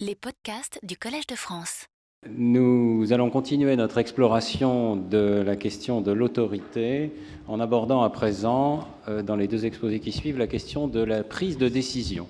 [0.00, 1.86] Les podcasts du Collège de France.
[2.28, 7.12] Nous allons continuer notre exploration de la question de l'autorité
[7.46, 11.22] en abordant à présent, euh, dans les deux exposés qui suivent, la question de la
[11.22, 12.26] prise de décision.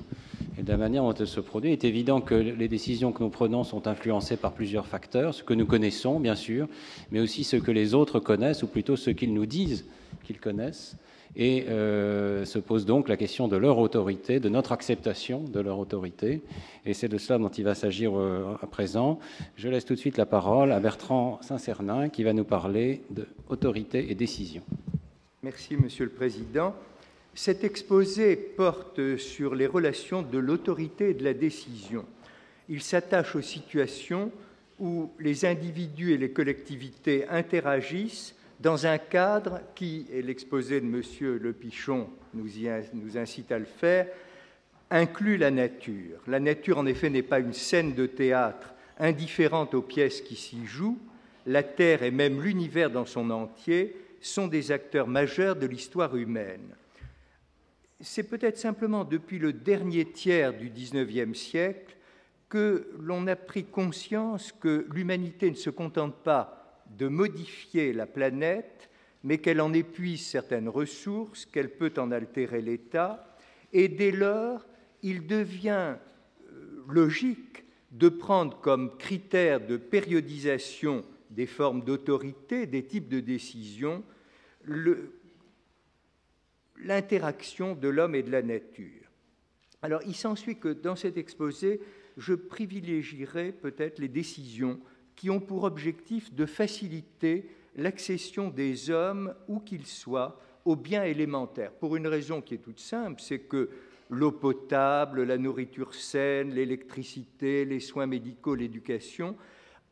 [0.59, 3.23] Et de la manière dont elle se produit, il est évident que les décisions que
[3.23, 6.69] nous prenons sont influencées par plusieurs facteurs, ce que nous connaissons bien sûr,
[7.13, 9.87] mais aussi ce que les autres connaissent, ou plutôt ce qu'ils nous disent
[10.23, 10.97] qu'ils connaissent.
[11.37, 15.79] Et euh, se pose donc la question de leur autorité, de notre acceptation de leur
[15.79, 16.43] autorité.
[16.87, 19.19] Et c'est de cela dont il va s'agir euh, à présent.
[19.57, 24.11] Je laisse tout de suite la parole à Bertrand Saint-Cernin qui va nous parler d'autorité
[24.11, 24.63] et décision.
[25.43, 26.75] Merci, Monsieur le Président.
[27.35, 32.05] Cet exposé porte sur les relations de l'autorité et de la décision.
[32.69, 34.31] Il s'attache aux situations
[34.79, 41.03] où les individus et les collectivités interagissent dans un cadre qui, et l'exposé de M.
[41.41, 42.49] Le Pichon nous,
[42.93, 44.07] nous incite à le faire,
[44.91, 46.21] inclut la nature.
[46.27, 50.65] La nature, en effet, n'est pas une scène de théâtre indifférente aux pièces qui s'y
[50.67, 50.99] jouent.
[51.47, 56.75] La Terre et même l'univers dans son entier sont des acteurs majeurs de l'histoire humaine
[58.05, 61.97] c'est peut-être simplement depuis le dernier tiers du XIXe siècle
[62.49, 68.91] que l'on a pris conscience que l'humanité ne se contente pas de modifier la planète,
[69.23, 73.37] mais qu'elle en épuise certaines ressources, qu'elle peut en altérer l'état,
[73.73, 74.67] et dès lors,
[75.03, 83.09] il devient euh, logique de prendre comme critère de périodisation des formes d'autorité, des types
[83.09, 84.05] de décision,
[86.77, 89.11] l'interaction de l'homme et de la nature.
[89.83, 91.81] Alors, il s'ensuit que dans cet exposé,
[92.17, 94.81] je privilégierai peut-être les décisions
[95.17, 101.73] qui ont pour objectif de faciliter l'accession des hommes, où qu'ils soient, aux biens élémentaires,
[101.73, 103.69] pour une raison qui est toute simple, c'est que
[104.09, 109.37] l'eau potable, la nourriture saine, l'électricité, les soins médicaux, l'éducation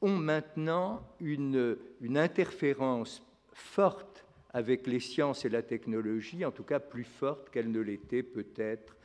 [0.01, 6.81] ont maintenant une, une interférence forte avec les sciences et la technologie, en tout cas
[6.81, 8.97] plus forte qu'elle ne l'était peut-être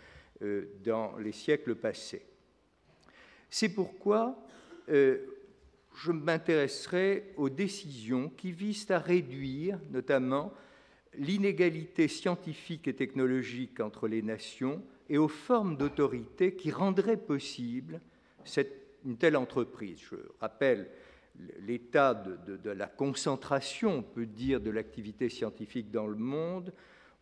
[0.42, 2.26] euh, dans les siècles passés.
[3.50, 4.38] C'est pourquoi
[4.90, 5.18] euh,
[5.98, 10.54] je m'intéresserai aux décisions qui visent à réduire notamment
[11.18, 18.00] l'inégalité scientifique et technologique entre les nations et aux formes d'autorité qui rendraient possible
[18.44, 20.00] cette, une telle entreprise.
[20.12, 20.90] Je rappelle
[21.62, 26.74] l'état de, la concentration, on peut dire, de l'activité scientifique dans le monde.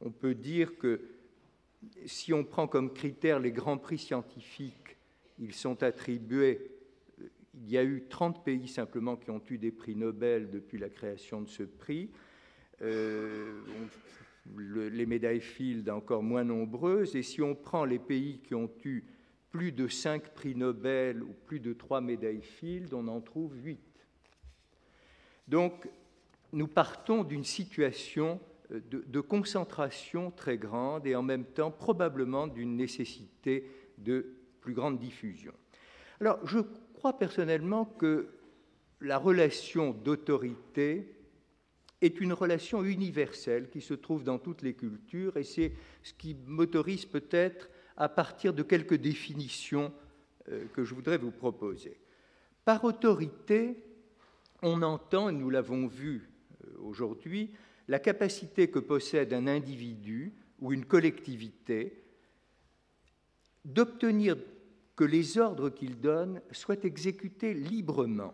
[0.02, 1.02] On peut dire que
[2.06, 4.98] si on prend comme critère les grands prix scientifiques,
[5.40, 6.75] ils sont attribués.
[7.64, 10.90] Il y a eu 30 pays simplement qui ont eu des prix Nobel depuis la
[10.90, 12.10] création de ce prix.
[12.82, 13.62] Euh,
[14.58, 17.16] les médailles Field encore moins nombreuses.
[17.16, 19.04] Et si on prend les pays qui ont eu
[19.50, 23.80] plus de 5 prix Nobel ou plus de 3 médailles Field, on en trouve 8.
[25.48, 25.88] Donc,
[26.52, 28.40] nous partons d'une situation
[28.72, 35.00] euh, de, concentration très grande et en même temps probablement d'une nécessité de plus grande
[35.00, 35.54] diffusion.
[36.20, 36.60] Alors, je
[37.06, 38.30] crois personnellement que
[39.00, 41.16] la relation d'autorité
[42.02, 46.36] est une relation universelle qui se trouve dans toutes les cultures et c'est ce qui
[46.48, 49.94] m'autorise peut-être à partir de quelques définitions
[50.50, 52.00] euh, que je voudrais vous proposer.
[52.64, 53.84] Par autorité,
[54.64, 56.28] on entend, et nous l'avons vu
[56.64, 57.52] euh, aujourd'hui,
[57.88, 62.04] la capacité que possède un individu ou une collectivité
[63.64, 64.38] d'obtenir
[64.96, 68.34] que les ordres qu'il donne soient exécutés librement.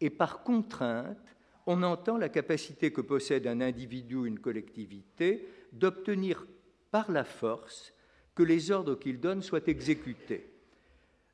[0.00, 1.36] Et par contrainte,
[1.66, 6.46] on entend la capacité que possède un individu ou une collectivité d'obtenir
[6.90, 7.92] par la force
[8.34, 10.52] que les ordres qu'il donne soient exécutés.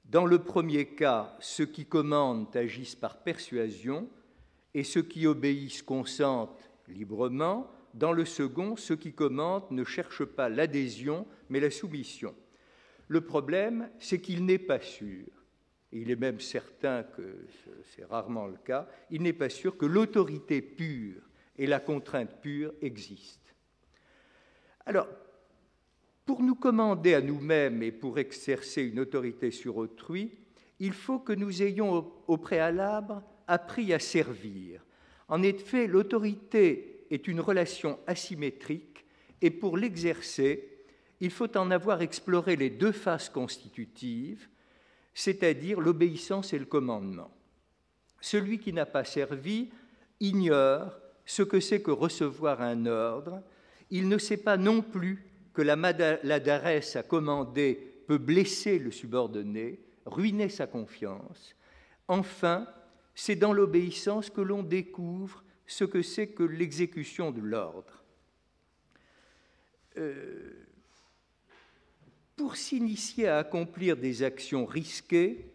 [0.05, 4.09] Dans le premier cas, ceux qui commandent agissent par persuasion,
[4.75, 7.71] et ceux qui obéissent consentent librement.
[7.95, 12.35] Dans le second, ceux qui commandent ne cherchent pas l'adhésion, mais la soumission.
[13.13, 15.27] Le problème, c'est qu'il n'est pas sûr,
[15.93, 17.45] et il est même certain que
[17.85, 21.21] c'est rarement le cas, il n'est pas sûr que l'autorité pure
[21.59, 23.51] et la contrainte pure existent.
[24.87, 25.09] Alors,
[26.25, 30.33] pour nous commander à nous-mêmes et pour exercer une autorité sur autrui,
[30.79, 34.83] il faut que nous ayons au préalable appris à servir.
[35.29, 39.05] En effet, l'autorité est une relation asymétrique
[39.43, 40.72] et pour l'exercer,
[41.23, 44.49] il faut en avoir exploré les deux faces constitutives,
[45.15, 47.31] c'est-à-dire l'obéissance et le commandement.
[48.21, 49.71] Celui qui n'a pas servi
[50.19, 53.41] ignore ce que c'est que recevoir un ordre,
[53.91, 55.25] il ne sait pas non plus
[55.55, 61.55] que la maladresse à commander peut blesser le subordonné, ruinait sa confiance.
[62.09, 62.67] Enfin,
[63.15, 68.03] c'est dans l'obéissance que l'on découvre ce que c'est que l'exécution de l'ordre.
[69.99, 70.62] Euh,
[72.37, 75.53] pour s'initier à accomplir des actions risquées,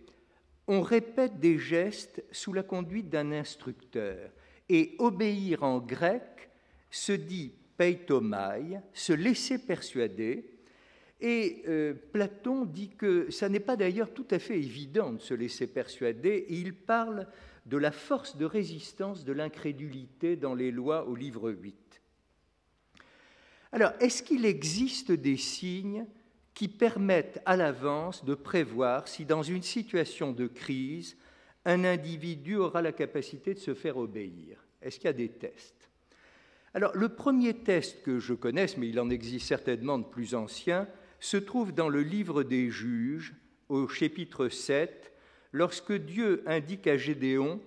[0.68, 4.32] on répète des gestes sous la conduite d'un instructeur.
[4.70, 6.50] Et obéir en grec
[6.90, 10.46] se dit peitomai, se laisser persuader.
[11.22, 15.34] Et euh, Platon dit que ça n'est pas d'ailleurs tout à fait évident de se
[15.34, 17.28] laisser persuader, et il parle
[17.66, 22.02] de la force de résistance de l'incrédulité dans les lois au livre 8.
[23.72, 26.06] Alors, est-ce qu'il existe des signes
[26.58, 31.16] qui permettent à l'avance de prévoir si dans une situation de crise,
[31.66, 35.88] un individu aura la capacité de se faire obéir Est-ce qu'il y a des tests?
[36.74, 40.88] Alors, le premier test que je connaisse, mais il en existe certainement de plus anciens,
[41.20, 43.36] se trouve dans le livre des juges,
[43.70, 45.14] au chapitre 7,
[45.52, 47.62] lorsque Dieu indique à Gédéon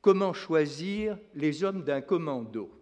[0.00, 2.72] comment choisir les hommes d'un commando.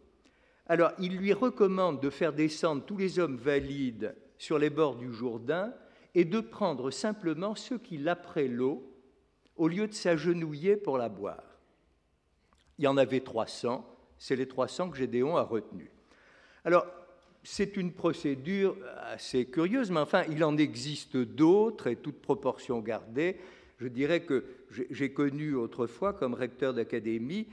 [0.64, 5.12] Alors, il lui recommande de faire descendre tous les hommes valides sur les bords du
[5.12, 5.70] Jourdain
[6.14, 8.82] et de prendre simplement ceux qui l'appelaient l'eau
[9.54, 11.44] au lieu de s'agenouiller pour la boire.
[12.78, 15.90] Il y en avait 300, c'est les 300 que Gédéon a retenus.
[16.64, 16.86] Alors,
[17.42, 23.36] c'est une procédure assez curieuse, mais enfin, il en existe d'autres, et toute proportion gardée.
[23.76, 24.46] Je dirais que
[24.90, 27.46] j'ai connu autrefois, comme recteur d'académie,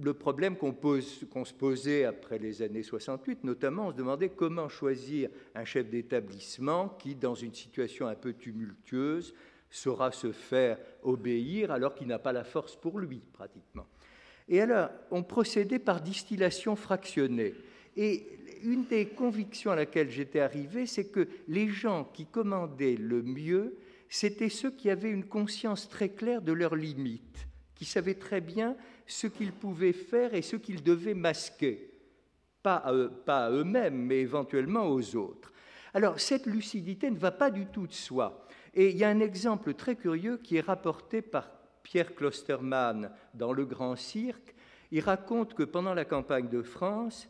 [0.00, 5.30] le problème qu'on se posait après les années 68, notamment, on se demandait comment choisir
[5.54, 9.34] un chef d'établissement qui, dans une situation un peu tumultueuse,
[9.70, 13.86] saura se faire obéir alors qu'il n'a pas la force pour lui, pratiquement.
[14.48, 17.54] Et alors, on procédait par distillation fractionnée.
[17.96, 18.26] Et
[18.62, 23.76] une des convictions à laquelle j'étais arrivé, c'est que les gens qui commandaient le mieux,
[24.08, 27.47] c'étaient ceux qui avaient une conscience très claire de leurs limites,
[27.78, 28.76] qui savaient très bien
[29.06, 31.92] ce qu'ils pouvaient faire et ce qu'ils devaient masquer,
[32.62, 32.82] pas
[33.28, 35.52] à, eux-mêmes, mais éventuellement aux autres.
[35.94, 38.46] Alors cette lucidité ne va pas du tout de soi.
[38.74, 41.48] Et il y a un exemple très curieux qui est rapporté par
[41.84, 44.54] Pierre Klostermann dans Le Grand Cirque.
[44.90, 47.28] Il raconte que pendant la campagne de France,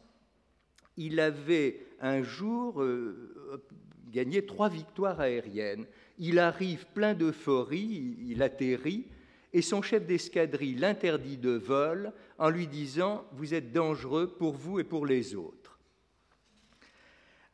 [0.96, 3.62] il avait un jour euh,
[4.10, 5.86] gagné trois victoires aériennes.
[6.18, 9.06] Il arrive plein d'euphorie, il atterrit,
[9.52, 14.80] et son chef d'escadrille l'interdit de vol en lui disant Vous êtes dangereux pour vous
[14.80, 15.78] et pour les autres.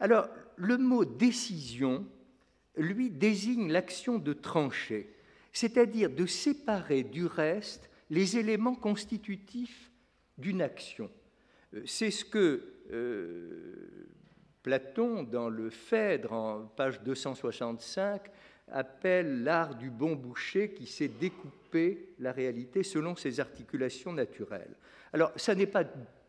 [0.01, 2.07] Alors, le mot décision,
[2.77, 5.09] lui, désigne l'action de trancher,
[5.53, 9.91] c'est-à-dire de séparer du reste les éléments constitutifs
[10.37, 11.11] d'une action.
[11.75, 14.09] Euh, c'est ce que euh,
[14.63, 18.23] Platon, dans le Phèdre, en page 265,
[18.71, 24.75] appelle l'art du bon boucher qui sait découper la réalité selon ses articulations naturelles.
[25.13, 25.85] Alors, ça n'est pas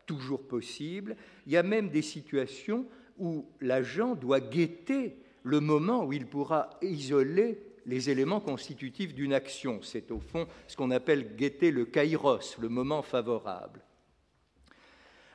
[0.06, 1.16] toujours possible.
[1.46, 2.86] Il y a même des situations
[3.18, 9.80] où l'agent doit guetter le moment où il pourra isoler les éléments constitutifs d'une action.
[9.82, 13.80] C'est au fond ce qu'on appelle guetter le kairos, le moment favorable.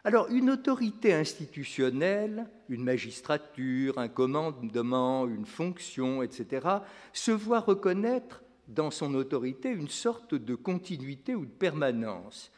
[0.03, 6.67] Alors, une autorité institutionnelle, une magistrature, un commandement, une fonction, etc.,
[7.13, 12.51] se voit reconnaître dans son autorité une sorte de continuité ou de permanence.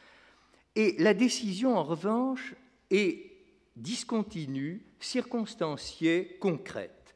[0.74, 2.54] Et la décision, en revanche,
[2.90, 3.30] est
[3.76, 7.14] discontinue, circonstanciée, concrète.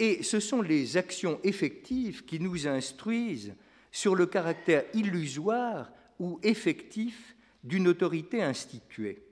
[0.00, 3.54] Et ce sont les actions effectives qui nous instruisent
[3.92, 9.22] sur le caractère illusoire ou effectif d'une autorité instituée.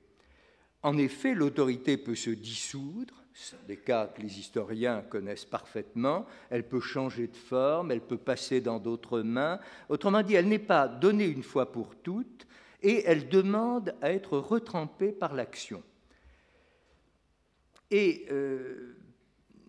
[0.83, 3.15] En effet, l'autorité peut se dissoudre,
[3.67, 8.61] des cas que les historiens connaissent parfaitement, elle peut changer de forme, elle peut passer
[8.61, 9.59] dans d'autres mains.
[9.89, 12.47] Autrement dit, elle n'est pas donnée une fois pour toutes
[12.83, 15.83] et elle demande à être retrempée par l'action.
[17.91, 18.97] Et euh,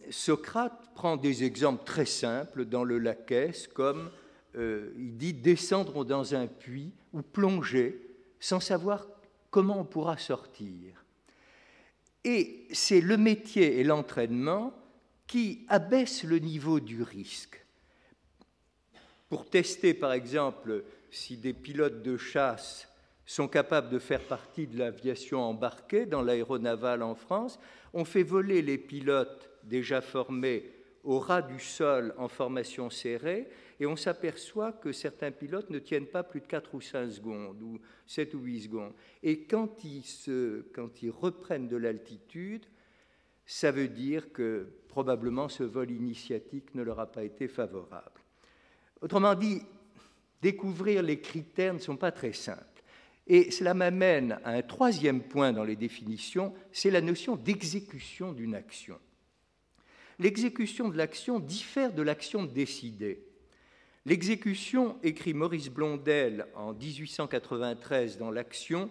[0.09, 4.09] Socrate prend des exemples très simples dans le Laquès, comme
[4.55, 8.01] euh, il dit descendre dans un puits ou plonger
[8.39, 9.07] sans savoir
[9.49, 11.02] comment on pourra sortir.
[12.23, 14.73] Et c'est le métier et l'entraînement
[15.27, 17.65] qui abaissent le niveau du risque.
[19.29, 22.87] Pour tester, par exemple, si des pilotes de chasse
[23.25, 27.59] sont capables de faire partie de l'aviation embarquée dans l'aéronaval en France,
[27.93, 30.69] on fait voler les pilotes déjà formés
[31.03, 33.47] au ras du sol en formation serrée
[33.79, 37.61] et on s'aperçoit que certains pilotes ne tiennent pas plus de 4 ou 5 secondes,
[37.61, 38.93] ou 7 ou 8 secondes.
[39.21, 40.03] Et quand ils,
[40.73, 42.65] quand ils reprennent de l'altitude,
[43.45, 48.21] ça veut dire que probablement ce vol initiatique ne leur a pas été favorable.
[49.01, 49.61] Autrement dit,
[50.41, 52.61] découvrir les critères ne sont pas très simples.
[53.25, 58.55] Et cela m'amène à un troisième point dans les définitions, c'est la notion d'exécution d'une
[58.55, 58.99] action.
[60.19, 63.25] L'exécution de l'action diffère de l'action décidée.
[64.05, 68.89] L'exécution, écrit Maurice Blondel en 1893 dans L'Action,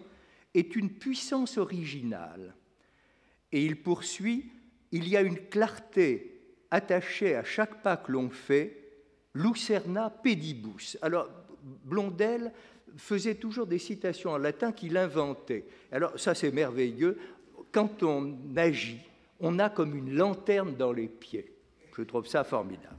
[0.53, 2.55] est une puissance originale.
[3.51, 4.51] Et il poursuit
[4.91, 6.41] Il y a une clarté
[6.71, 8.91] attachée à chaque pas que l'on fait,
[9.35, 10.97] lucerna pedibus.
[11.01, 11.29] Alors,
[11.83, 12.51] Blondel
[12.97, 15.65] faisait toujours des citations en latin qu'il inventait.
[15.91, 17.17] Alors ça c'est merveilleux.
[17.71, 18.99] Quand on agit,
[19.39, 21.51] on a comme une lanterne dans les pieds.
[21.95, 22.97] Je trouve ça formidable.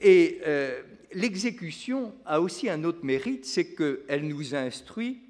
[0.00, 0.82] Et euh,
[1.12, 5.20] l'exécution a aussi un autre mérite, c'est qu'elle nous instruit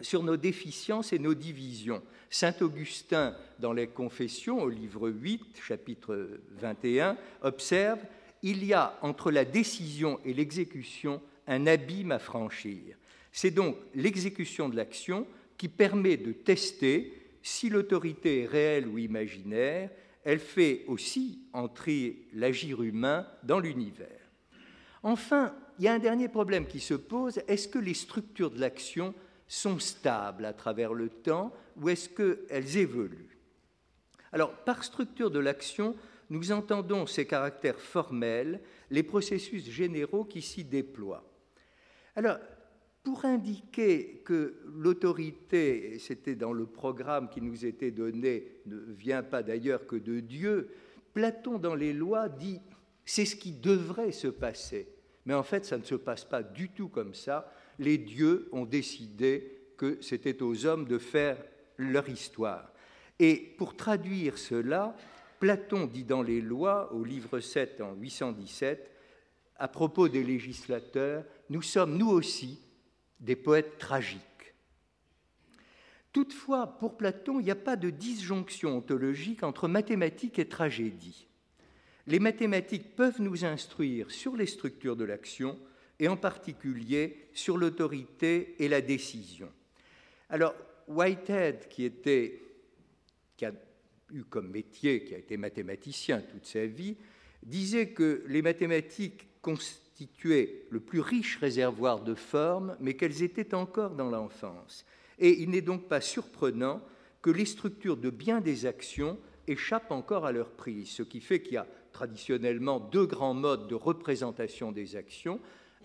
[0.00, 2.02] sur nos déficiences et nos divisions.
[2.28, 8.00] Saint Augustin, dans les Confessions, au livre 8, chapitre 21, observe
[8.42, 12.96] Il y a entre la décision et l'exécution un abîme à franchir.
[13.32, 15.26] C'est donc l'exécution de l'action
[15.56, 17.12] qui permet de tester
[17.42, 19.90] si l'autorité est réelle ou imaginaire.
[20.28, 24.28] Elle fait aussi entrer l'agir humain dans l'univers.
[25.04, 27.40] Enfin, il y a un dernier problème qui se pose.
[27.46, 29.14] Est-ce que les structures de l'action
[29.46, 33.38] sont stables à travers le temps ou est-ce qu'elles évoluent?
[34.32, 35.94] Alors, par structure de l'action,
[36.28, 41.22] nous entendons ces caractères formels, les processus généraux qui s'y déploient.
[42.16, 42.38] Alors,
[43.06, 49.44] pour indiquer que l'autorité, c'était dans le programme qui nous était donné, ne vient pas
[49.44, 50.70] d'ailleurs que de Dieu,
[51.14, 52.60] Platon dans les lois dit
[53.04, 54.88] c'est ce qui devrait se passer.
[55.24, 57.48] Mais en fait, ça ne se passe pas du tout comme ça.
[57.78, 61.38] Les dieux ont décidé que c'était aux hommes de faire
[61.76, 62.72] leur histoire.
[63.20, 64.96] Et pour traduire cela,
[65.38, 68.90] Platon dit dans les lois, au livre 7 en 817,
[69.58, 72.65] à propos des législateurs, nous sommes nous aussi
[73.20, 74.22] des poètes tragiques.
[76.12, 81.26] Toutefois, pour Platon, il n'y a pas de disjonction ontologique entre mathématiques et tragédie.
[82.06, 85.58] Les mathématiques peuvent nous instruire sur les structures de l'action
[85.98, 89.50] et en particulier sur l'autorité et la décision.
[90.30, 90.54] Alors,
[90.88, 92.40] Whitehead, qui, était,
[93.36, 93.52] qui a
[94.12, 96.96] eu comme métier, qui a été mathématicien toute sa vie,
[97.42, 99.26] disait que les mathématiques
[99.96, 104.84] constituaient le plus riche réservoir de formes, mais qu'elles étaient encore dans l'enfance.
[105.18, 106.82] Et il n'est donc pas surprenant
[107.22, 111.40] que les structures de bien des actions échappent encore à leur prise, ce qui fait
[111.40, 115.40] qu'il y a traditionnellement deux grands modes de représentation des actions,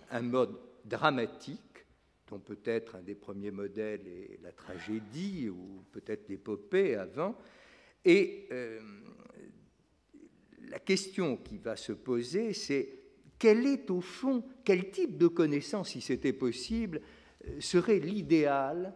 [0.09, 1.85] un mode dramatique,
[2.27, 7.37] dont peut-être un des premiers modèles est la tragédie ou peut-être l'épopée avant,
[8.03, 8.81] et euh,
[10.67, 13.00] la question qui va se poser, c'est
[13.41, 17.01] quel est au fond, quel type de connaissance, si c'était possible,
[17.47, 18.93] euh, serait l'idéal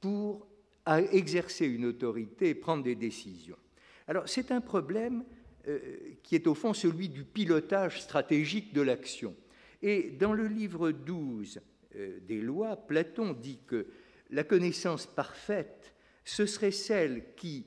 [0.00, 0.48] pour
[1.12, 3.56] exercer une autorité et prendre des décisions.
[4.08, 5.24] Alors c'est un problème
[5.68, 5.78] euh,
[6.24, 9.36] qui est au fond celui du pilotage stratégique de l'action.
[9.80, 11.60] Et dans le livre 12
[11.94, 13.86] euh, des lois, Platon dit que
[14.30, 17.64] la connaissance parfaite, ce serait celle qui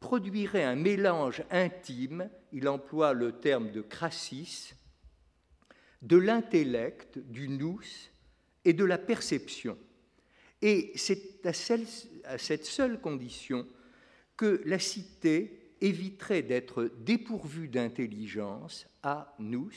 [0.00, 4.74] produirait un mélange intime, il emploie le terme de crassis,
[6.04, 7.80] de l'intellect, du nous
[8.64, 9.76] et de la perception.
[10.62, 11.52] Et c'est à,
[12.24, 13.66] à, cette seule condition
[14.36, 19.70] que la cité éviterait d'être dépourvue d'intelligence, à nous,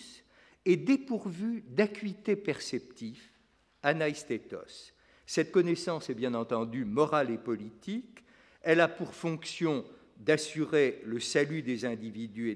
[0.65, 3.21] et dépourvue d'acuité perceptive,
[3.83, 4.93] anaistétos.
[5.25, 8.23] Cette connaissance est bien entendu morale et politique.
[8.61, 9.85] Elle a pour fonction
[10.17, 12.51] d'assurer le salut des individus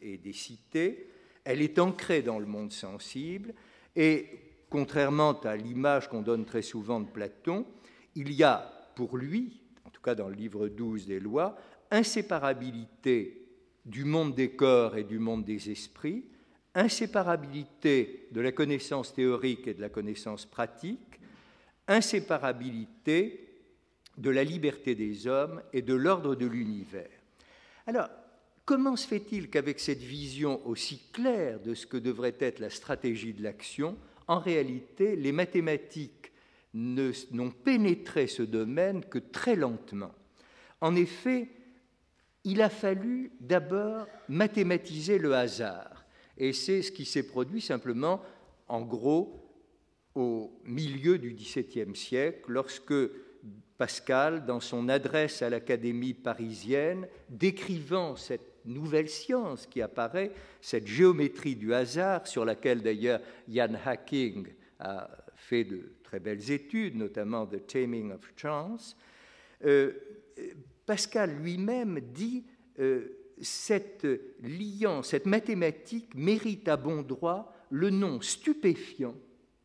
[0.00, 1.08] et des cités,
[1.46, 3.54] elle est ancrée dans le monde sensible
[3.94, 4.26] et,
[4.68, 7.64] contrairement à l'image qu'on donne très souvent de Platon,
[8.16, 11.56] il y a pour lui, en tout cas dans le livre 12 des lois,
[11.90, 13.46] inséparabilité
[13.84, 16.24] du monde des corps et du monde des esprits,
[16.74, 21.20] inséparabilité de la connaissance théorique et de la connaissance pratique,
[21.86, 23.48] inséparabilité
[24.18, 27.08] de la liberté des hommes et de l'ordre de l'univers.
[27.86, 28.08] Alors,
[28.66, 33.32] Comment se fait-il qu'avec cette vision aussi claire de ce que devrait être la stratégie
[33.32, 33.96] de l'action,
[34.26, 36.32] en réalité, les mathématiques
[36.74, 40.12] n'ont pénétré ce domaine que très lentement?
[40.80, 41.48] En effet,
[42.42, 46.04] il a fallu d'abord mathématiser le hasard.
[46.36, 48.20] Et c'est ce qui s'est produit simplement,
[48.66, 49.48] en gros,
[50.16, 52.94] au milieu du XVIIe siècle, lorsque
[53.78, 61.56] Pascal, dans son adresse à l'Académie parisienne, décrivant cette nouvelle science qui apparaît, cette géométrie
[61.56, 64.46] du hasard, sur laquelle d'ailleurs Ian Hacking
[64.78, 68.96] a fait de très belles études, notamment The Taming of Chance,
[69.64, 69.92] euh,
[70.84, 72.44] Pascal lui-même dit
[72.78, 73.08] euh,
[73.40, 74.06] cette
[74.42, 79.14] liant, cette mathématique mérite à bon droit le nom stupéfiant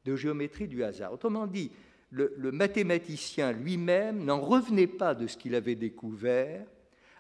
[0.06, 1.14] de géométrie du hasard.
[1.14, 1.72] Autrement dit,
[2.10, 6.66] le mathématicien lui-même n'en revenait pas de ce qu'il avait découvert,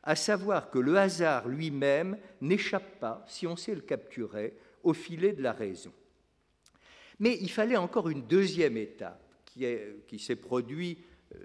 [0.03, 5.33] à savoir que le hasard lui-même n'échappe pas, si on sait le capturer, au filet
[5.33, 5.91] de la raison.
[7.19, 10.99] Mais il fallait encore une deuxième étape qui, s'est produite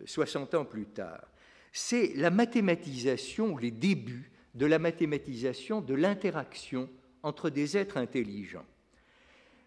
[0.06, 1.26] 60 ans plus tard.
[1.72, 6.88] C'est la mathématisation, les débuts de la mathématisation de l'interaction
[7.22, 8.64] entre des êtres intelligents.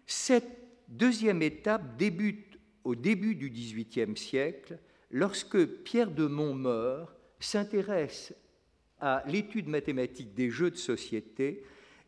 [0.06, 4.78] Cette deuxième étape débute au début du XVIIIe siècle,
[5.10, 8.34] lorsque Pierre de Montmort s'intéresse
[9.00, 11.62] à l'étude mathématique des jeux de société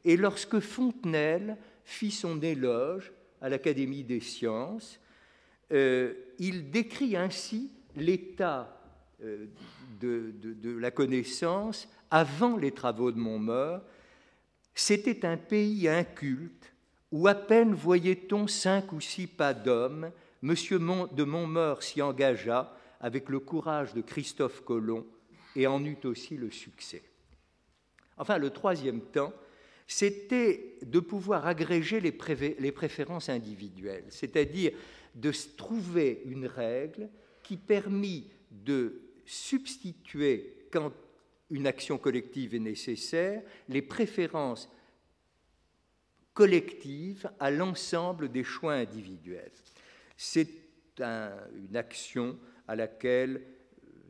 [0.04, 4.98] et lorsque Fontenelle fit son éloge à l'Académie des sciences,
[5.72, 8.80] euh, il décrit ainsi l'état
[9.22, 9.46] euh,
[10.00, 13.80] de, la connaissance avant les travaux de Montmort.
[14.74, 16.72] C'était un pays inculte
[17.10, 20.10] où à peine voyait-on cinq ou six pas d'hommes.
[20.40, 25.06] Monsieur de Montmort s'y engagea avec le courage de Christophe Colomb
[25.56, 27.02] et en eut aussi le succès.
[28.16, 29.32] Enfin, le troisième temps,
[29.86, 34.72] c'était de pouvoir agréger les, préférences individuelles, c'est-à-dire
[35.14, 37.08] de trouver une règle
[37.42, 40.92] qui permit de substituer, quand
[41.50, 44.70] une action collective est nécessaire, les préférences
[46.32, 49.52] collectives à l'ensemble des choix individuels.
[50.16, 50.48] C'est
[51.00, 51.32] un,
[51.68, 53.42] une action à laquelle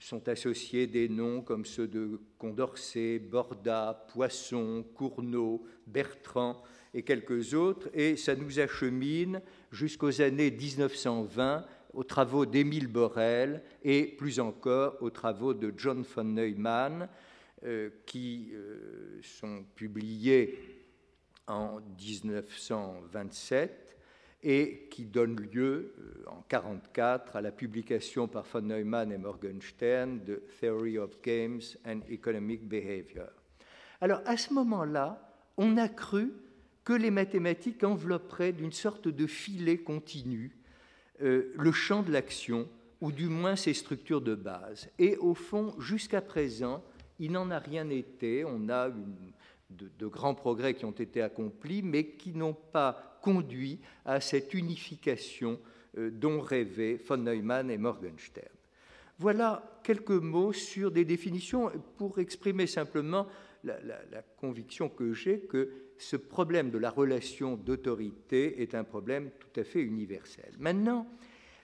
[0.02, 7.88] sont associés des noms comme ceux de Condorcet, Borda, Poisson, Cournot, Bertrand et quelques autres,
[7.94, 9.40] et ça nous achemine
[9.70, 16.24] jusqu'aux années 1920 aux travaux d'Émile Borel et plus encore aux travaux de John von
[16.24, 17.08] Neumann,
[17.64, 20.58] euh, qui euh, sont publiés
[21.46, 23.81] en 1927
[24.42, 30.24] et qui donne lieu euh, en 1944 à la publication par von Neumann et Morgenstern
[30.24, 33.28] de Theory of Games and Economic Behavior.
[34.00, 36.32] Alors à ce moment-là, on a cru
[36.84, 40.56] que les mathématiques envelopperaient d'une sorte de filet continu
[41.22, 42.68] euh, le champ de l'action,
[43.00, 44.88] ou du moins ses structures de base.
[44.98, 46.82] Et au fond, jusqu'à présent,
[47.18, 48.44] il n'en a rien été.
[48.44, 49.32] On a une,
[49.70, 54.52] de, de, grands progrès qui ont été accomplis, mais qui n'ont pas conduit à cette
[54.52, 55.58] unification
[55.96, 58.48] euh, dont rêvaient von Neumann et Morgenstern.
[59.18, 63.26] Voilà quelques mots sur des définitions pour exprimer simplement
[63.64, 68.84] la, la, la conviction que j'ai que ce problème de la relation d'autorité est un
[68.84, 70.52] problème tout à fait universel.
[70.58, 71.06] Maintenant,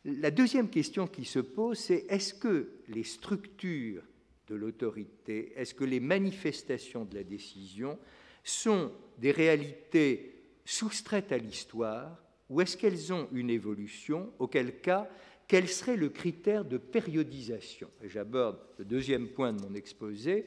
[0.05, 4.03] la deuxième question qui se pose, c'est est-ce que les structures
[4.47, 7.99] de l'autorité, est-ce que les manifestations de la décision
[8.45, 10.38] sont des réalités
[10.69, 15.09] soustraites à l'histoire ou est-ce qu'elles ont une évolution Auquel cas,
[15.47, 17.91] quel serait le critère de périodisation?
[18.05, 20.47] J'aborde le deuxième point de mon exposé.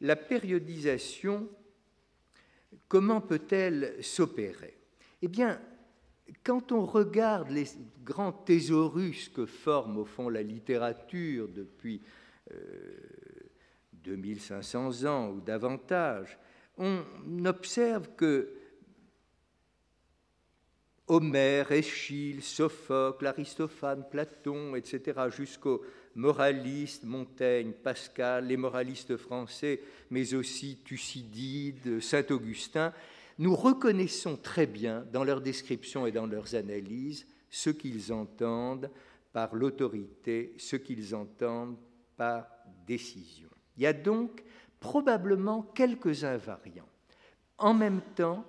[0.00, 1.50] La périodisation,
[2.88, 4.74] comment peut-elle s'opérer?
[5.20, 5.60] Eh bien,
[6.42, 7.66] quand on regarde les
[8.02, 12.00] grands thésaurus que forme au fond la littérature depuis
[12.52, 12.56] euh,
[13.92, 16.38] 2500 ans ou davantage,
[16.78, 17.04] on
[17.44, 18.57] observe que
[21.08, 25.82] Homère, Échille, Sophocle, Aristophane, Platon, etc., jusqu'aux
[26.14, 32.92] moralistes, Montaigne, Pascal, les moralistes français, mais aussi Thucydide, Saint-Augustin,
[33.38, 38.90] nous reconnaissons très bien dans leurs descriptions et dans leurs analyses ce qu'ils entendent
[39.32, 41.76] par l'autorité, ce qu'ils entendent
[42.16, 42.46] par
[42.86, 43.48] décision.
[43.76, 44.42] Il y a donc
[44.80, 46.88] probablement quelques invariants.
[47.58, 48.44] En même temps,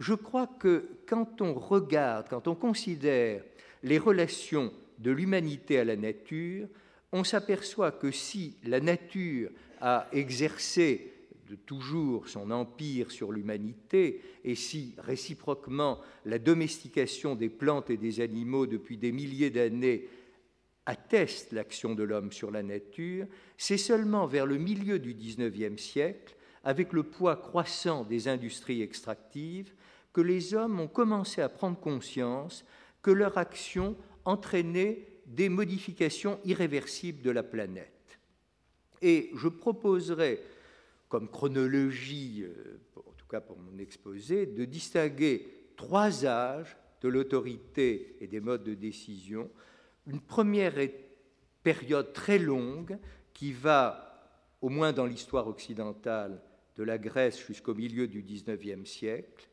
[0.00, 3.42] je crois que quand on regarde, quand on considère
[3.82, 6.68] les relations de l'humanité à la nature,
[7.12, 9.50] on s'aperçoit que si la nature
[9.80, 11.12] a exercé
[11.66, 18.66] toujours son empire sur l'humanité, et si réciproquement la domestication des plantes et des animaux
[18.66, 20.08] depuis des milliers d'années
[20.86, 23.26] atteste l'action de l'homme sur la nature,
[23.56, 29.72] c'est seulement vers le milieu du XIXe siècle, avec le poids croissant des industries extractives,
[30.12, 32.64] que les hommes ont commencé à prendre conscience
[33.02, 38.18] que leur action entraînait des modifications irréversibles de la planète.
[39.00, 40.40] Et je proposerai
[41.08, 45.46] comme chronologie, euh, en tout cas pour mon exposé, de distinguer
[45.76, 49.50] trois âges de l'autorité et des modes de décision.
[50.06, 50.74] Une première
[51.62, 52.98] période très longue
[53.34, 56.40] qui va, au moins dans l'histoire occidentale,
[56.76, 59.48] de la Grèce jusqu'au milieu du XIXe siècle.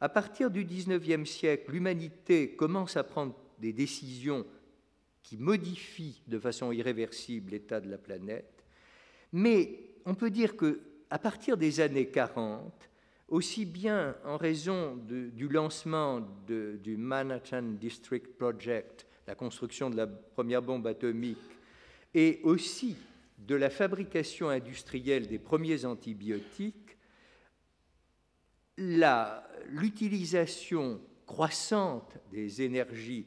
[0.00, 4.46] À partir du XIXe siècle, l'humanité commence à prendre des décisions
[5.22, 8.64] qui modifient de façon irréversible l'état de la planète.
[9.32, 12.90] Mais on peut dire que à partir des années 40,
[13.28, 20.62] aussi bien en raison du lancement du Manhattan District Project, la construction de la première
[20.62, 21.38] bombe atomique,
[22.14, 22.96] et aussi
[23.46, 26.96] de la fabrication industrielle des premiers antibiotiques,
[28.76, 33.26] l'utilisation croissante des énergies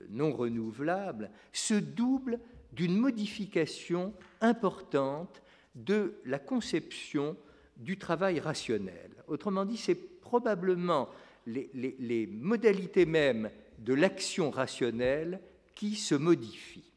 [0.00, 2.38] euh, non renouvelables se double
[2.72, 5.42] d'une modification importante
[5.74, 7.36] de la conception
[7.76, 9.10] du travail rationnel.
[9.26, 11.08] Autrement dit, c'est probablement
[11.46, 15.40] les, les, modalités mêmes de l'action rationnelle
[15.74, 16.91] qui se modifient.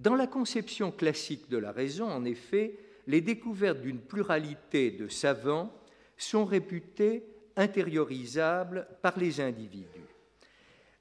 [0.00, 5.74] Dans la conception classique de la raison, en effet, les découvertes d'une pluralité de savants
[6.16, 7.22] sont réputées
[7.54, 10.08] intériorisables par les individus.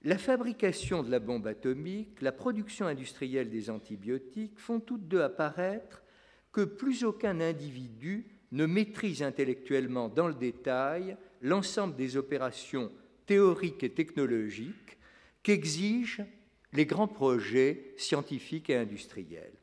[0.04, 6.04] La fabrication de la bombe atomique, la production industrielle des antibiotiques font toutes deux apparaître
[6.52, 12.92] que plus aucun individu ne maîtrise intellectuellement dans le détail l'ensemble des opérations
[13.26, 14.98] théoriques et technologiques
[15.42, 16.26] qu'exigent
[16.74, 19.54] les grands projets scientifiques et industriels.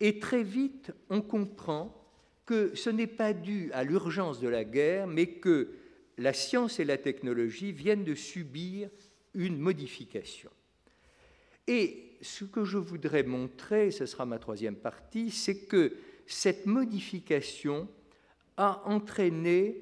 [0.00, 1.96] Et très vite, on comprend
[2.46, 5.70] que ce n'est pas dû à l'urgence de la guerre, mais que
[6.18, 8.90] la science et la technologie viennent de subir
[9.34, 10.50] une modification.
[11.66, 15.96] Et ce que je voudrais montrer, ce sera ma troisième partie, c'est que
[16.26, 17.88] cette modification
[18.56, 19.76] a entraîné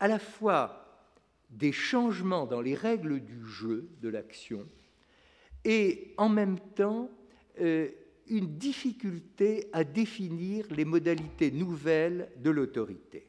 [0.00, 0.84] à la fois
[1.50, 4.66] des changements dans les règles du jeu de l'action,
[5.64, 7.10] et en même temps
[7.60, 7.88] euh,
[8.28, 13.26] une difficulté à définir les modalités nouvelles de l'autorité.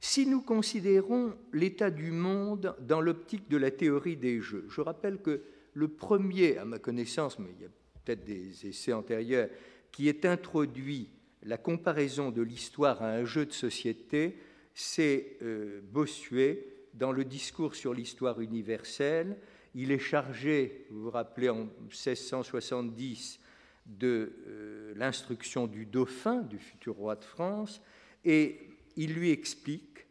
[0.00, 5.18] Si nous considérons l'état du monde dans l'optique de la théorie des jeux, je rappelle
[5.18, 5.42] que
[5.74, 7.70] le premier, à ma connaissance, mais il y a
[8.04, 9.48] peut-être des essais antérieurs,
[9.92, 11.10] qui est introduit
[11.44, 14.36] la comparaison de l'histoire à un jeu de société,
[14.74, 19.36] c'est euh, Bossuet dans le discours sur l'histoire universelle,
[19.74, 23.40] il est chargé, vous vous rappelez, en 1670
[23.86, 27.80] de euh, l'instruction du dauphin, du futur roi de France,
[28.24, 28.60] et
[28.96, 30.06] il lui explique,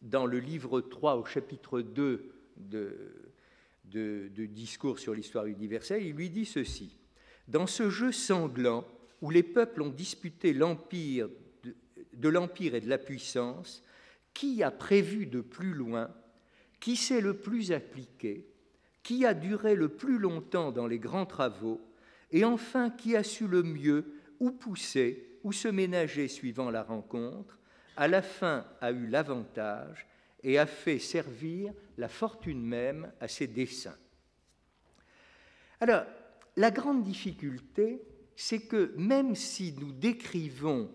[0.00, 3.28] dans le livre 3 au chapitre 2 de,
[3.84, 6.96] Discours sur l'histoire universelle, il lui dit ceci.
[7.46, 8.86] Dans ce jeu sanglant,
[9.20, 11.28] où les peuples ont disputé de l'empire
[12.74, 13.84] et de la puissance,
[14.34, 16.10] qui a prévu de plus loin,
[16.80, 18.48] qui s'est le plus appliqué,
[19.02, 21.80] qui a duré le plus longtemps dans les grands travaux,
[22.30, 27.58] et enfin qui a su le mieux où pousser, où se ménager suivant la rencontre,
[27.96, 30.06] à la fin a eu l'avantage
[30.42, 33.96] et a fait servir la fortune même à ses desseins.
[35.80, 36.04] Alors,
[36.56, 38.02] la grande difficulté,
[38.36, 40.90] c'est que même si nous décrivons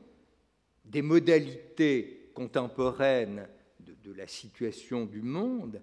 [0.86, 3.48] des modalités contemporaines
[3.80, 5.82] de, de la situation du monde,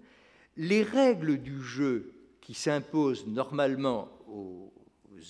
[0.56, 4.70] les règles du jeu qui s'imposent normalement aux,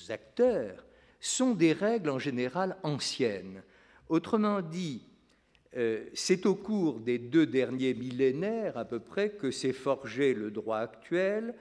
[0.09, 0.85] acteurs
[1.21, 3.63] sont des règles en général anciennes.
[4.09, 5.03] Autrement dit,
[5.77, 10.51] euh, c'est au cours des deux derniers millénaires à peu près que s'est forgé le
[10.51, 11.55] droit actuel,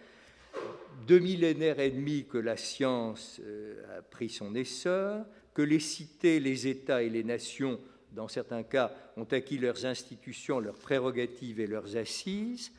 [1.08, 6.40] deux millénaires et demi que la science euh, a pris son essor, que les cités,
[6.40, 7.80] les États et les nations,
[8.12, 12.72] dans certains cas, ont acquis leurs institutions, leurs prérogatives et leurs assises,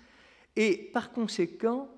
[0.57, 1.91] et par conséquent,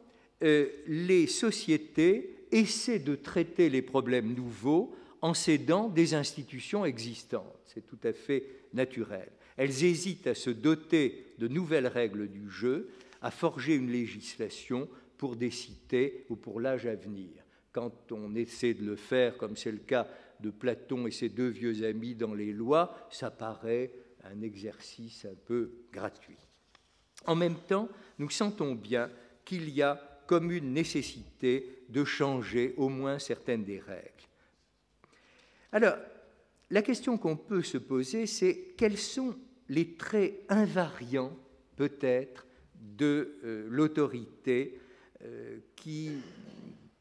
[0.42, 7.58] euh, les sociétés essaient de traiter les problèmes nouveaux en s'aidant des institutions existantes.
[7.66, 9.28] C'est tout à fait naturel.
[9.56, 12.90] Elles hésitent à se doter de nouvelles règles du jeu,
[13.22, 17.30] à forger une législation pour des cités ou pour l'âge à venir.
[17.72, 20.08] Quand on essaie de le faire, comme c'est le cas
[20.40, 23.92] de Platon et ses deux vieux amis dans les lois, ça paraît
[24.24, 26.45] un exercice un peu gratuit.
[27.24, 29.10] En même temps, nous sentons bien
[29.44, 34.10] qu'il y a comme une nécessité de changer au moins certaines des règles.
[35.72, 35.96] Alors,
[36.70, 39.36] la question qu'on peut se poser, c'est quels sont
[39.68, 41.36] les traits invariants,
[41.76, 44.80] peut-être, de euh, l'autorité
[45.22, 46.10] euh, qui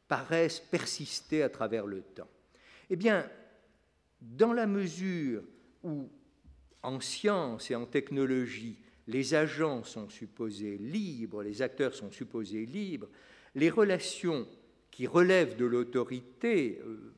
[0.08, 2.28] paraissent persister à travers le temps?
[2.90, 3.28] Eh bien,
[4.20, 5.42] Dans la mesure
[5.82, 6.08] où,
[6.82, 13.08] en science et en technologie, les agents sont supposés libres, les acteurs sont supposés libres,
[13.54, 14.46] les relations
[14.90, 17.12] qui relèvent de l'autorité, euh,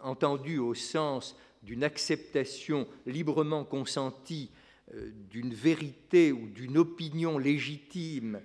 [0.00, 4.50] entendues au sens d'une acceptation librement consentie
[4.94, 8.40] euh, d'une vérité ou d'une opinion légitime,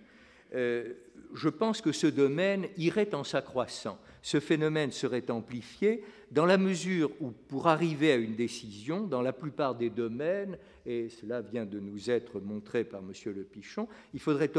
[0.54, 0.94] euh,
[1.34, 4.00] je pense que ce domaine irait en s'accroissant.
[4.22, 9.34] Ce phénomène serait amplifié dans la mesure où, pour arriver à une décision, dans la
[9.34, 13.12] plupart des domaines, et cela vient de nous être montré par M.
[13.34, 14.52] Le Pichon, il faudrait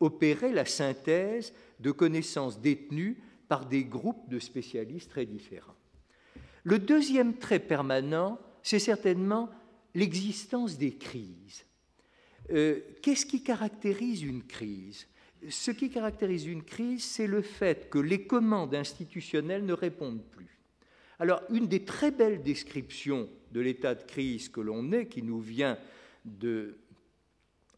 [0.00, 5.76] opérer la synthèse de connaissances détenues par des groupes de spécialistes très différents.
[6.64, 9.50] Le deuxième trait permanent, c'est certainement
[9.94, 11.64] l'existence des crises.
[12.50, 15.06] Euh, qu'est-ce qui caractérise une crise?
[15.48, 20.60] Ce qui caractérise une crise, c'est le fait que les commandes institutionnelles ne répondent plus.
[21.18, 25.40] Alors, une des très belles descriptions de l'état de crise que l'on est, qui nous
[25.40, 25.78] vient
[26.24, 26.76] de,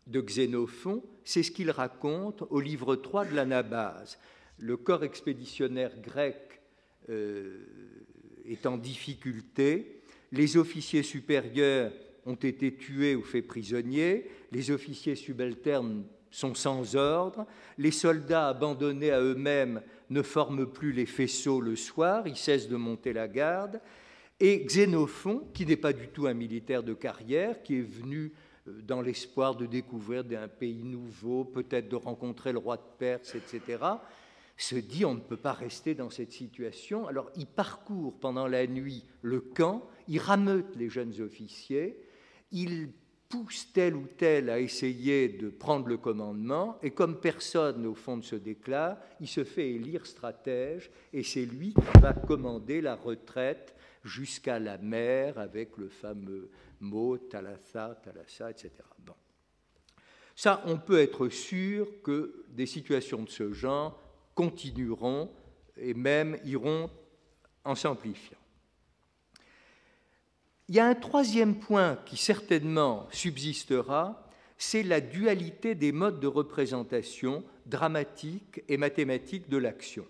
[0.09, 4.19] Xénophon, c'est ce qu'il raconte au livre 3 de l'Anabase.
[4.59, 6.61] Le corps expéditionnaire grec
[7.09, 7.67] euh,
[8.45, 11.93] est en difficulté, les officiers supérieurs
[12.27, 17.47] ont été tués ou faits prisonniers, les officiers subalternes sont sans ordre,
[17.79, 22.77] les soldats abandonnés à eux-mêmes ne forment plus les faisceaux le soir, ils cessent de
[22.77, 23.81] monter la garde,
[24.41, 28.33] et Xénophon, qui n'est pas du tout un militaire de carrière, qui est venu
[28.67, 33.37] euh, dans l'espoir de découvrir un pays nouveau, peut-être de rencontrer le roi de Perse,
[33.37, 33.79] etc.,
[34.57, 37.07] se dit on ne peut pas rester dans cette situation.
[37.07, 41.97] Alors il parcourt pendant la nuit le camp, il rameute les jeunes officiers,
[42.51, 42.91] il
[43.35, 48.17] pousse tel ou tel à essayer de prendre le commandement, et comme personne au fond
[48.17, 52.95] ne se déclare, il se fait élire stratège, et c'est lui qui va commander la
[52.95, 58.71] retraite jusqu'à la mer avec le fameux mot Talassa, Talassa, etc.
[60.37, 64.01] Ça, on peut être sûr que des situations de ce genre
[64.37, 65.29] continueront
[65.77, 66.89] et même iront
[67.65, 68.44] en s'amplifiant.
[70.69, 76.27] Il y a un troisième point qui certainement subsistera, c'est la dualité des modes de
[76.27, 80.07] représentation dramatique et mathématique de l'action.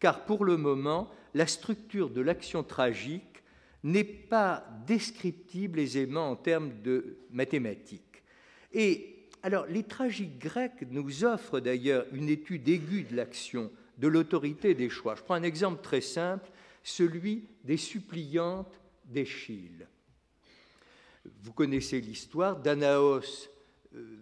[0.00, 3.42] Car pour le moment, la structure de l'action tragique
[3.84, 8.22] n'est pas descriptible aisément en termes de mathématiques.
[8.72, 14.74] Et alors, les tragiques grecs nous offrent d'ailleurs une étude aiguë de l'action, de l'autorité
[14.74, 15.16] des choix.
[15.16, 16.50] Je prends un exemple très simple,
[16.82, 19.86] celui des suppliantes d'Échille.
[21.42, 23.48] Vous connaissez l'histoire, Danaos
[23.94, 24.16] euh,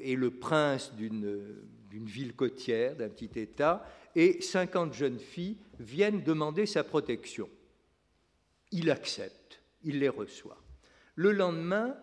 [0.00, 6.66] est le prince d'une ville côtière, d'un petit État, et 50 jeunes filles viennent demander
[6.66, 7.48] sa protection.
[8.70, 10.62] Il accepte, il les reçoit.
[11.14, 11.96] Le lendemain,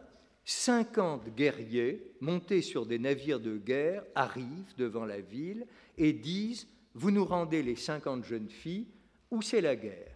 [0.46, 5.66] 50 guerriers montés sur des navires de guerre arrivent devant la ville
[5.98, 8.88] et disent Vous nous rendez les 50 jeunes filles,
[9.32, 10.09] ou c'est la guerre?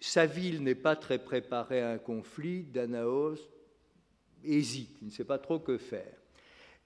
[0.00, 3.38] Sa ville n'est pas très préparée à un conflit, Danaos
[4.44, 6.14] hésite, il ne sait pas trop que faire.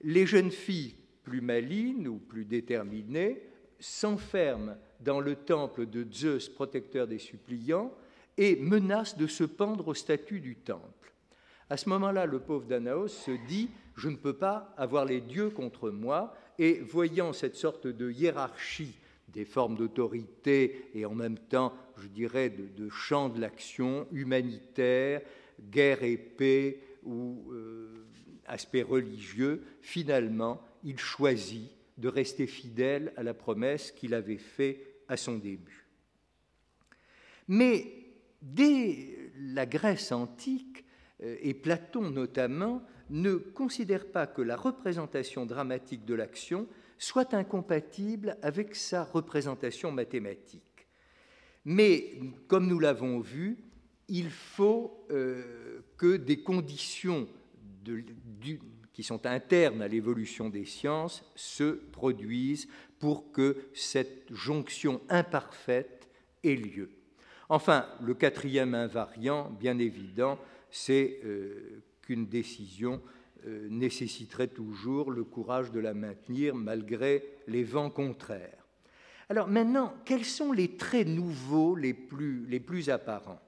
[0.01, 3.41] Les jeunes filles plus malines ou plus déterminées
[3.79, 7.93] s'enferment dans le temple de Zeus, protecteur des suppliants,
[8.37, 11.13] et menacent de se pendre au statut du temple.
[11.69, 15.49] À ce moment-là, le pauvre Danaos se dit Je ne peux pas avoir les dieux
[15.49, 16.33] contre moi.
[16.59, 18.95] Et voyant cette sorte de hiérarchie
[19.33, 25.21] des formes d'autorité et en même temps, je dirais, de, champ de l'action humanitaire,
[25.69, 28.05] guerre et paix ou euh,
[28.45, 35.17] aspect religieux, finalement, il choisit de rester fidèle à la promesse qu'il avait faite à
[35.17, 35.87] son début.
[37.47, 37.91] Mais
[38.41, 40.85] dès la Grèce antique,
[41.21, 48.37] euh, et Platon notamment, ne considère pas que la représentation dramatique de l'action soit incompatible
[48.41, 50.87] avec sa représentation mathématique.
[51.65, 53.57] Mais, comme nous l'avons vu,
[54.09, 57.27] il faut euh, que des conditions
[58.93, 62.67] qui sont internes à l'évolution des sciences se produisent
[62.99, 66.07] pour que cette jonction imparfaite
[66.43, 66.89] ait lieu.
[67.49, 73.01] Enfin, le quatrième invariant, bien évident, c'est euh, qu'une décision
[73.45, 78.65] nécessiterait toujours le courage de la maintenir malgré les vents contraires.
[79.29, 83.41] Alors maintenant, quels sont les traits nouveaux les plus, les plus apparents?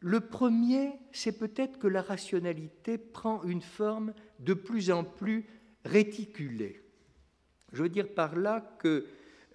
[0.00, 5.44] Le premier, c'est peut-être que la rationalité prend une forme de plus en plus
[5.84, 6.80] réticulée.
[7.72, 9.06] Je veux dire par là que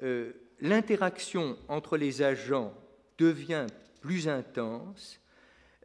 [0.03, 2.73] euh, l'interaction entre les agents
[3.17, 3.65] devient
[4.01, 5.19] plus intense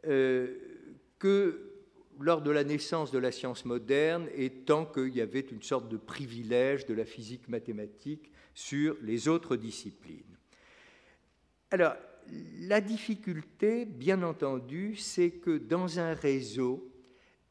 [0.05, 0.57] euh,
[1.17, 1.70] que
[2.21, 5.89] lors de la naissance de la science moderne et tant qu'il y avait une sorte
[5.89, 10.37] de privilège de la physique mathématique sur les autres disciplines.
[11.71, 11.95] Alors,
[12.59, 16.91] la difficulté, bien entendu, c'est que dans un réseau,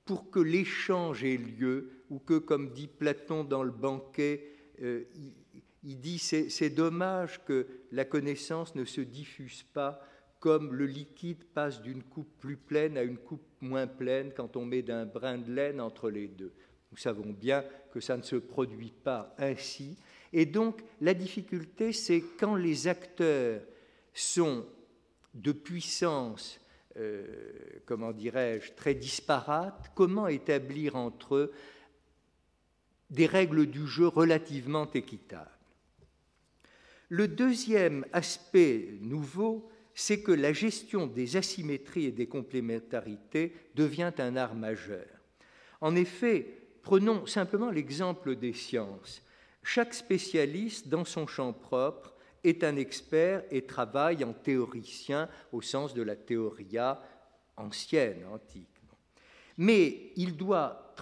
[0.04, 4.44] pour que l'échange ait lieu, ou que, comme dit Platon dans le banquet,
[4.82, 5.04] euh,
[5.82, 10.02] il, dit c'est dommage que la connaissance ne se diffuse pas
[10.40, 14.64] comme le liquide passe d'une coupe plus pleine à une coupe moins pleine quand on
[14.64, 16.52] met d'un brin de laine entre les deux.
[16.90, 19.96] Nous savons bien que ça ne se produit pas ainsi.
[20.32, 23.62] Et donc la difficulté, c'est quand les acteurs
[24.14, 24.66] sont
[25.34, 26.58] de puissance,
[26.96, 27.26] euh,
[27.84, 31.52] comment dirais-je, très disparates, comment établir entre eux
[33.10, 35.50] des règles du jeu relativement équitables.
[37.08, 39.68] Le deuxième aspect nouveau,
[40.00, 45.06] c'est que la gestion des asymétries et des complémentarités devient un art majeur.
[45.82, 46.46] En effet,
[46.80, 49.22] prenons simplement l'exemple des sciences.
[49.62, 55.92] Chaque spécialiste, dans son champ propre, est un expert et travaille en théoricien au sens
[55.92, 57.02] de la théoria
[57.58, 58.68] ancienne, antique.
[59.58, 60.94] Mais il doit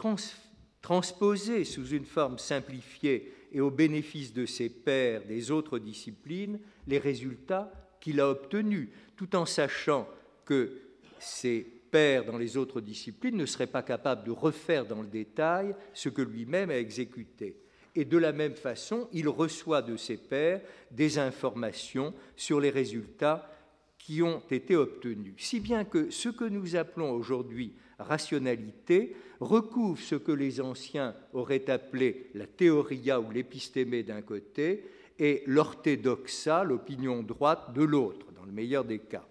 [0.82, 6.58] transposer sous une forme simplifiée et au bénéfice de ses pairs des autres disciplines
[6.88, 10.08] les résultats qu'il a obtenus, tout en sachant
[10.44, 10.72] que
[11.18, 15.74] ses pairs dans les autres disciplines ne seraient pas capables de refaire dans le détail
[15.94, 17.56] ce que lui-même a exécuté
[17.98, 20.60] et de la même façon, il reçoit de ses pairs
[20.92, 23.50] des informations sur les résultats
[23.98, 25.34] qui ont été obtenus.
[25.38, 31.68] Si bien que ce que nous appelons aujourd'hui rationalité recouvre ce que les anciens auraient
[31.68, 34.84] appelé la théoria ou l'épistémé d'un côté
[35.18, 39.26] et l'orthodoxa, l'opinion droite, de l'autre, dans le meilleur des cas.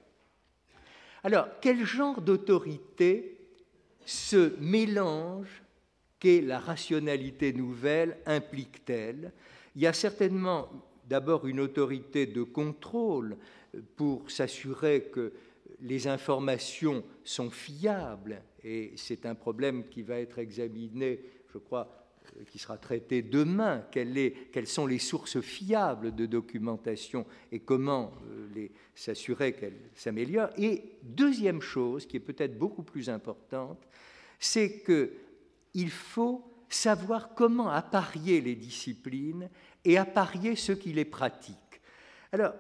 [1.24, 3.40] Alors, quel genre d'autorité
[4.06, 5.64] se mélange
[6.20, 9.32] qu'est la rationalité nouvelle implique-t-elle?
[9.76, 10.70] Il y a certainement
[11.06, 13.38] d'abord une autorité de contrôle
[13.96, 15.34] pour s'assurer que
[15.82, 21.20] les informations sont fiables, et c'est un problème qui va être examiné,
[21.54, 21.97] je crois,
[22.50, 29.54] qui sera traité demain, quelles sont les sources fiables de documentation et comment euh, s'assurer
[29.54, 30.50] qu'elles s'améliorent.
[30.58, 33.88] Et deuxième chose, qui est peut-être beaucoup plus importante,
[34.40, 35.12] c'est que
[35.74, 39.50] il faut savoir comment apparier les disciplines
[39.86, 41.82] et apparier ceux qui les pratiquent.
[42.32, 42.54] Alors,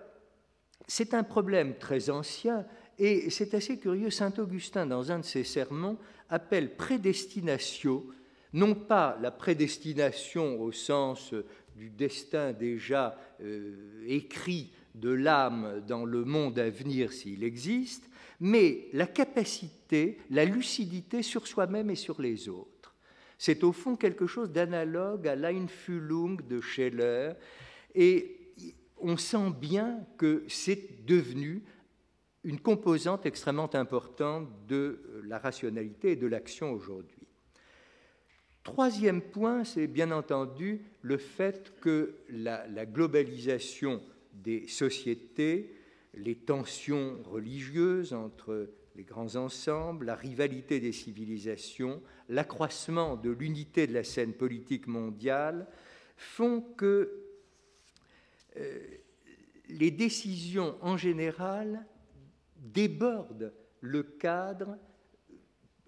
[0.87, 2.65] c'est un problème très ancien
[2.97, 4.09] et c'est assez curieux.
[4.09, 5.97] Saint Augustin, dans un de ses sermons,
[6.29, 8.09] appelle prédestinatio,
[8.53, 11.33] non pas la prédestination au sens
[11.75, 18.87] du destin déjà euh, écrit de l'âme dans le monde à venir s'il existe, mais
[18.93, 22.95] la capacité, la lucidité sur soi-même et sur les autres.
[23.37, 27.33] C'est au fond quelque chose d'analogue à l'Einfühlung de Scheller,
[27.93, 28.53] et
[28.99, 31.63] on sent bien que c'est devenu
[32.43, 37.16] une composante extrêmement importante de la rationalité et de l'action aujourd'hui.
[38.67, 44.03] Troisième point, c'est bien entendu le fait que la, globalisation
[44.33, 45.73] des sociétés,
[46.13, 53.93] les tensions religieuses entre les grands ensembles, la rivalité des civilisations, l'accroissement de l'unité de
[53.93, 55.65] la scène politique mondiale
[56.17, 57.23] font que
[58.57, 58.79] euh,
[59.69, 61.85] les décisions en général
[62.57, 64.77] débordent le cadre,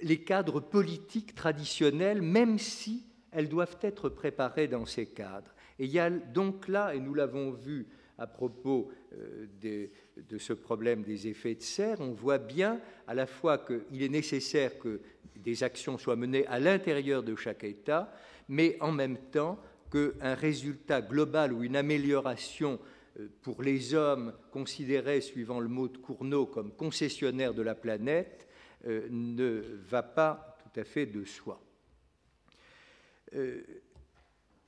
[0.02, 5.54] les cadres politiques traditionnels, même si elles doivent être préparées dans ces cadres.
[5.78, 10.54] Et il y a donc là, et nous l'avons vu à propos euh, de, ce
[10.54, 15.00] problème des effets de serre, on voit bien à la fois qu'il est nécessaire que
[15.38, 18.14] des actions soient menées à l'intérieur de chaque État,
[18.50, 19.58] mais en même temps
[19.90, 22.78] qu'un résultat global ou une amélioration
[23.20, 28.49] euh, pour les hommes considérés, suivant le mot de Cournot, comme concessionnaires de la planète,
[28.86, 31.62] ne va pas tout à fait de soi.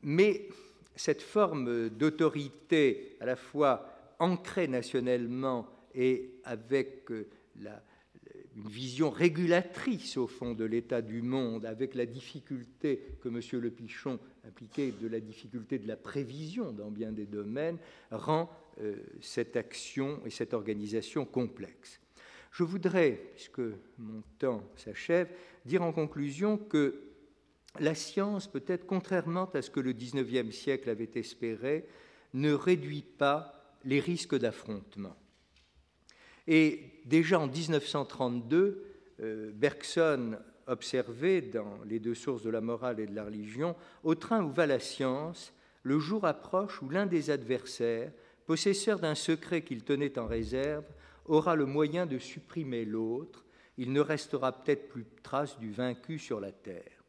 [0.01, 0.49] mais
[0.95, 3.87] cette forme d'autorité à la fois
[4.19, 7.27] ancrée nationalement et avec euh,
[8.55, 13.61] une vision régulatrice au fond de l'état du monde, avec la difficulté que M.
[13.61, 17.77] Le Pichon impliquait de la difficulté de la prévision dans bien des domaines,
[18.11, 18.49] rend
[18.81, 21.99] euh, cette action et cette organisation complexe.
[22.51, 23.61] Je voudrais, puisque
[23.97, 25.29] mon temps s'achève,
[25.65, 27.01] dire en conclusion que
[27.79, 31.85] la science, peut-être contrairement à ce que le XIXe siècle avait espéré,
[32.33, 35.15] ne réduit pas les risques d'affrontement.
[36.47, 38.85] Et déjà en 1932,
[39.21, 40.37] euh, Bergson
[40.67, 44.51] observait dans Les deux sources de la morale et de la religion Au train où
[44.51, 48.11] va la science, le jour approche où l'un des adversaires,
[48.45, 50.83] possesseur d'un secret qu'il tenait en réserve,
[51.25, 53.45] aura le moyen de supprimer l'autre.
[53.77, 57.03] Il ne restera peut-être plus trace du vaincu sur la terre.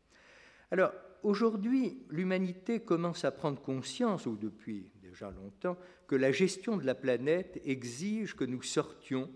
[0.71, 0.93] Alors,
[1.23, 6.95] aujourd'hui, l'humanité commence à prendre conscience, ou depuis déjà longtemps, que la gestion de la
[6.95, 9.29] planète exige que nous sortions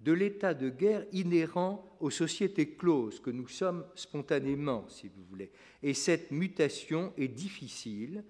[0.00, 5.50] de l'état de guerre inhérent aux sociétés closes que nous sommes spontanément, si vous voulez.
[5.82, 8.24] Et cette mutation est difficile.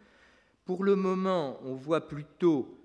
[0.64, 2.78] Pour le moment, on voit plutôt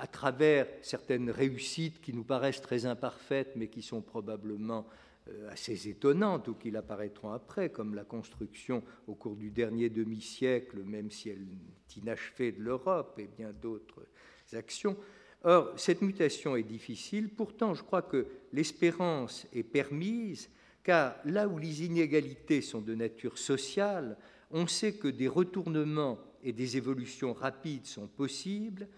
[0.00, 4.86] à travers certaines réussites qui nous paraissent très imparfaites, mais qui sont probablement
[5.28, 10.78] euh, assez étonnantes ou qui l'apparaîtront après, comme la construction au cours du dernier demi-siècle,
[10.84, 14.06] même si elle est inachevée de l'Europe et bien d'autres
[14.52, 14.96] actions.
[15.42, 20.48] Or, cette mutation est difficile, pourtant je crois que l'espérance est permise,
[20.82, 24.16] car là où les inégalités sont de nature sociale,
[24.50, 28.88] on sait que des retournements et des évolutions rapides sont possibles.